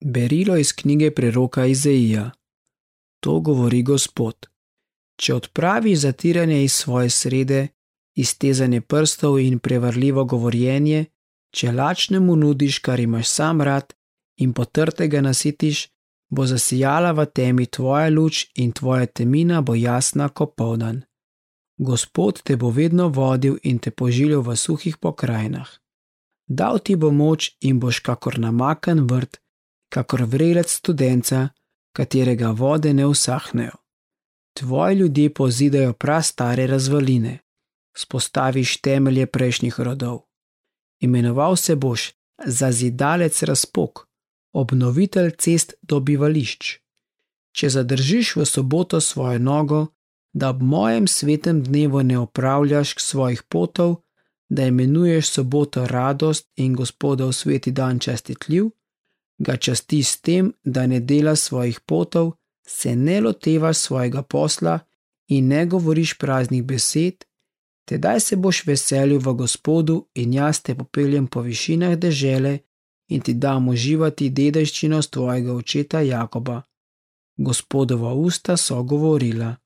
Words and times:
Berilo 0.00 0.56
iz 0.56 0.72
knjige 0.72 1.10
preroka 1.10 1.66
Izaija. 1.66 2.30
To 3.20 3.40
govori 3.40 3.82
Gospod. 3.82 4.46
Če 5.16 5.34
odpraviš 5.34 5.98
zatiranje 5.98 6.64
iz 6.64 6.72
svoje 6.72 7.10
srede, 7.10 7.68
iztezanje 8.16 8.80
prstov 8.80 9.38
in 9.38 9.58
prevarljivo 9.58 10.24
govorjenje, 10.24 11.04
če 11.52 11.72
lačnemu 11.72 12.36
nudiš, 12.36 12.78
kar 12.78 13.00
imaš 13.00 13.28
sam 13.28 13.60
rad, 13.60 13.92
in 14.36 14.52
potrtega 14.52 15.20
nasitiš, 15.20 15.88
bo 16.30 16.46
zasijala 16.46 17.12
v 17.12 17.26
temi 17.26 17.66
tvoja 17.66 18.08
luč 18.08 18.46
in 18.54 18.72
tvoja 18.72 19.06
temina 19.06 19.60
bo 19.60 19.74
jasna 19.74 20.28
kot 20.28 20.54
povdan. 20.56 21.02
Gospod 21.78 22.42
te 22.42 22.56
bo 22.56 22.70
vedno 22.70 23.08
vodil 23.08 23.58
in 23.62 23.78
te 23.78 23.90
požiljal 23.90 24.42
v 24.42 24.56
suhih 24.56 24.96
pokrajinah. 24.96 25.68
Dal 26.48 26.78
ti 26.78 26.96
bo 26.96 27.10
moč 27.10 27.56
in 27.60 27.80
boš 27.80 28.00
kakor 28.00 28.38
namakan 28.38 29.06
vrt, 29.10 29.40
kakor 29.90 30.22
vrelec 30.22 30.70
studenca, 30.70 31.48
katerega 31.92 32.50
vode 32.50 32.94
ne 32.94 33.06
usahnejo. 33.06 33.76
Tvoji 34.54 34.96
ljudje 34.96 35.34
pozidajo 35.34 35.92
prastare 35.92 36.66
razvaline, 36.66 37.38
spostaviš 37.96 38.80
temelje 38.80 39.26
prejšnjih 39.26 39.80
rodov. 39.80 40.20
Imenoval 41.00 41.56
se 41.56 41.76
boš 41.76 42.12
za 42.44 42.72
zidalec 42.72 43.42
razpok, 43.42 44.06
obnovitelj 44.52 45.30
cest 45.38 45.74
do 45.82 46.00
bivališč. 46.00 46.78
Če 47.52 47.68
zadržiš 47.68 48.36
v 48.36 48.46
soboto 48.46 49.00
svojo 49.00 49.38
nogo, 49.38 49.86
da 50.32 50.50
ob 50.50 50.62
mojem 50.62 51.08
svetem 51.08 51.62
dnevu 51.62 52.02
ne 52.02 52.18
opravljaš 52.18 52.94
svojih 52.98 53.42
potov, 53.42 53.96
da 54.48 54.66
imenuješ 54.66 55.30
soboto 55.30 55.86
radost 55.86 56.48
in 56.56 56.74
gospodov 56.74 57.32
sveti 57.32 57.70
dan 57.70 57.98
čestitljiv, 57.98 58.70
ga 59.40 59.56
časti 59.56 60.02
s 60.02 60.20
tem, 60.20 60.52
da 60.64 60.86
ne 60.86 61.00
dela 61.00 61.36
svojih 61.36 61.80
potov, 61.80 62.32
se 62.66 62.96
ne 62.96 63.20
lotevaš 63.20 63.76
svojega 63.76 64.22
posla 64.22 64.78
in 65.28 65.48
ne 65.48 65.66
govoriš 65.66 66.18
praznih 66.18 66.64
besed, 66.64 67.24
tedaj 67.88 68.20
se 68.20 68.36
boš 68.36 68.66
veselil 68.66 69.18
v 69.18 69.32
gospodu 69.34 69.96
in 70.14 70.34
jaz 70.34 70.60
te 70.62 70.74
popeljem 70.74 71.26
po 71.26 71.40
višinah 71.40 71.96
dežele 71.96 72.58
in 73.08 73.20
ti 73.20 73.34
dam 73.34 73.68
uživati 73.68 74.30
dedajščino 74.30 75.02
tvojega 75.02 75.54
očeta 75.54 76.00
Jakoba. 76.00 76.62
Gospodova 77.36 78.12
usta 78.12 78.56
so 78.56 78.82
govorila. 78.82 79.56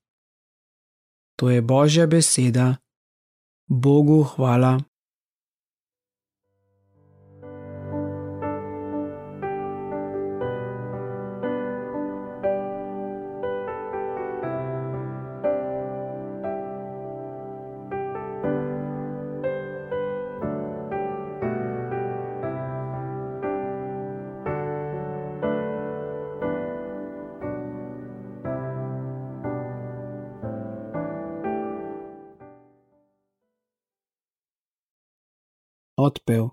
To 1.35 1.49
je 1.49 1.61
Božja 1.61 2.07
beseda. 2.07 2.75
Bogu 3.67 4.23
hvala. 4.23 4.79
Odpev. 35.97 36.47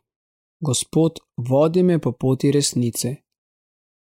Gospod, 0.60 1.18
vodi 1.36 1.82
me 1.82 1.98
po 1.98 2.12
poti 2.12 2.50
resnice. 2.52 3.16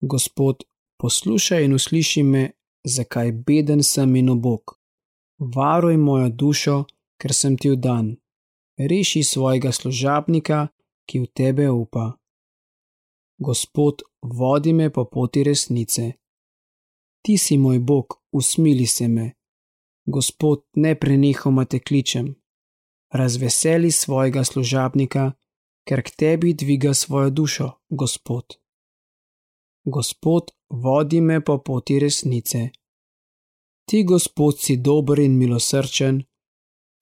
Gospod, 0.01 0.65
poslušaj 0.99 1.65
in 1.65 1.75
usliši 1.75 2.23
me, 2.23 2.51
zakaj 2.85 3.33
beden 3.33 3.83
sem 3.83 4.17
in 4.17 4.29
obok. 4.29 4.75
Varuj 5.39 5.97
mojo 5.97 6.29
dušo, 6.29 6.85
ker 7.21 7.35
sem 7.35 7.57
ti 7.57 7.71
vdan. 7.71 8.17
Reši 8.79 9.23
svojega 9.23 9.73
služabnika, 9.73 10.67
ki 11.07 11.21
v 11.21 11.27
tebe 11.27 11.71
upa. 11.71 12.13
Gospod, 13.39 14.03
vodi 14.23 14.73
me 14.73 14.91
po 14.91 15.05
poti 15.05 15.45
resnice. 15.45 16.13
Ti 17.23 17.39
si 17.39 17.59
moj 17.59 17.79
Bog, 17.79 18.19
usmili 18.33 18.87
se 18.87 19.09
me. 19.09 19.33
Gospod, 20.07 20.65
ne 20.75 20.95
prenehoma 20.95 21.65
te 21.65 21.79
kličem 21.79 22.40
razveseli 23.11 23.91
svojega 23.91 24.45
služabnika, 24.45 25.33
ker 25.89 26.03
k 26.03 26.11
tebi 26.11 26.55
dviga 26.55 26.95
svojo 26.95 27.31
dušo, 27.31 27.71
Gospod. 27.89 28.57
Gospod, 29.85 30.51
vodi 30.69 31.21
me 31.21 31.45
po 31.45 31.59
poti 31.59 31.99
resnice. 31.99 32.69
Ti, 33.89 34.05
Gospod, 34.05 34.59
si 34.59 34.77
dober 34.77 35.19
in 35.19 35.39
milosrčen, 35.39 36.23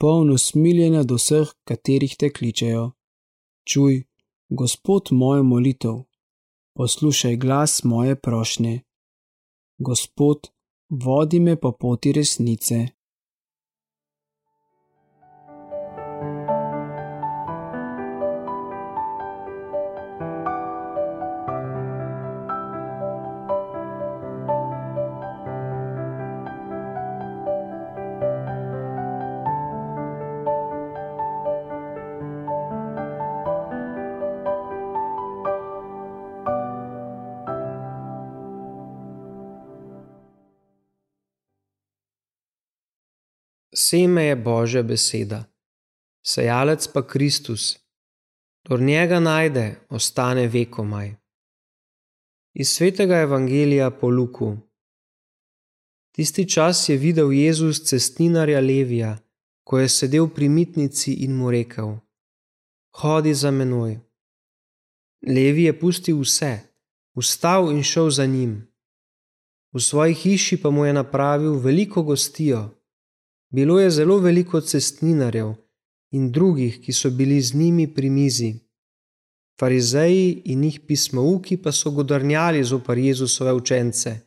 poln 0.00 0.30
usmiljenja 0.30 1.02
do 1.02 1.18
vseh, 1.18 1.50
katerih 1.64 2.16
te 2.16 2.30
kličejo. 2.32 2.92
Čuj, 3.68 4.04
Gospod, 4.48 5.08
mojo 5.10 5.42
molitev, 5.42 5.96
poslušaj 6.76 7.36
glas 7.36 7.84
moje 7.84 8.14
prošnje. 8.16 8.80
Gospod, 9.78 10.48
vodi 10.88 11.40
me 11.40 11.56
po 11.60 11.72
poti 11.72 12.12
resnice. 12.12 12.97
Seme 43.88 44.24
je 44.24 44.36
Božja 44.36 44.82
beseda, 44.82 45.44
sejalec 46.20 46.88
pa 46.92 47.00
Kristus. 47.06 47.78
Dor 48.68 48.80
njega 48.80 49.20
najde, 49.20 49.80
ostane 49.88 50.44
vekomaj. 50.48 51.14
Iz 52.52 52.68
svetega 52.68 53.22
evangelija 53.24 53.90
po 53.90 54.10
Luku. 54.10 54.56
Tisti 56.12 56.44
čas 56.50 56.88
je 56.88 56.96
videl 56.96 57.32
Jezus 57.32 57.80
cestninarja 57.88 58.60
Levija, 58.60 59.16
ko 59.64 59.78
je 59.78 59.88
sedel 59.88 60.28
pri 60.28 60.48
mitnici 60.48 61.12
in 61.24 61.36
mu 61.36 61.50
rekel: 61.50 61.96
Hodi 62.92 63.34
za 63.34 63.50
menoj. 63.50 64.00
Levi 65.26 65.64
je 65.64 65.78
pustil 65.80 66.20
vse, 66.20 66.58
vstal 67.16 67.72
in 67.72 67.82
šel 67.82 68.10
za 68.10 68.26
njim. 68.26 68.68
V 69.72 69.80
svoji 69.80 70.14
hiši 70.14 70.62
pa 70.62 70.70
mu 70.70 70.84
je 70.84 70.92
napravil 70.92 71.56
veliko 71.58 72.02
gostijo. 72.02 72.77
Bilo 73.50 73.80
je 73.80 73.90
zelo 73.90 74.18
veliko 74.18 74.60
cestninarjev 74.60 75.54
in 76.12 76.32
drugih, 76.32 76.80
ki 76.80 76.92
so 76.92 77.10
bili 77.10 77.40
z 77.40 77.54
njimi 77.54 77.94
pri 77.94 78.10
mizi. 78.10 78.54
Farizeji 79.60 80.42
in 80.44 80.60
njih 80.60 80.80
pismouki 80.86 81.56
pa 81.56 81.72
so 81.72 81.90
godrnjali 81.90 82.64
zopar 82.64 82.98
Jezusove 82.98 83.52
učence. 83.52 84.20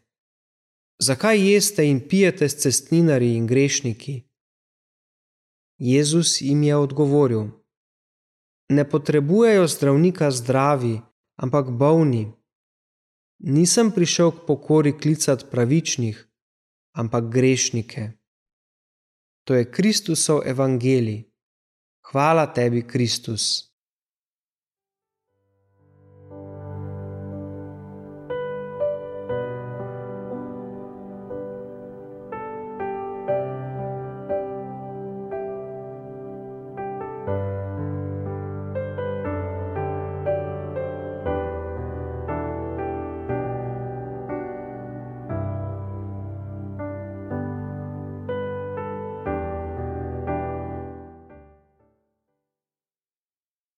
Zakaj 0.99 1.51
jeste 1.51 1.87
in 1.89 1.99
pijete 2.09 2.49
s 2.49 2.55
cestninarji 2.55 3.35
in 3.35 3.47
grešniki? 3.47 4.21
Jezus 5.77 6.41
jim 6.41 6.63
je 6.63 6.75
odgovoril: 6.75 7.47
Ne 8.69 8.89
potrebujejo 8.89 9.67
zdravnika 9.67 10.31
zdravi, 10.31 11.01
ampak 11.35 11.69
bolni. 11.69 12.31
Nisem 13.39 13.91
prišel 13.91 14.31
k 14.31 14.45
pokori 14.47 14.97
klicati 14.97 15.45
pravičnih, 15.51 16.27
ampak 16.93 17.33
grešnike. 17.33 18.20
To 19.43 19.53
je 19.53 19.71
Kristusov 19.71 20.45
evangelij. 20.45 21.25
Hvala 22.11 22.47
tebi, 22.47 22.83
Kristus. 22.83 23.70